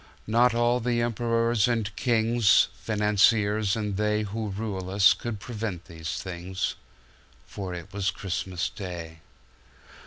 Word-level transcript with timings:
Not 0.25 0.55
all 0.55 0.79
the 0.79 0.99
emperors 0.99 1.67
and 1.67 1.95
kings, 1.95 2.69
Financiers 2.73 3.75
and 3.75 3.97
theyWho 3.97 4.57
rule 4.57 4.89
us 4.89 5.13
could 5.13 5.39
prevent 5.39 5.85
these 5.85 6.13
things 6.19 6.73
—For 7.45 7.75
it 7.75 7.93
was 7.93 8.09
Christmas 8.09 8.67
Day. 8.69 9.19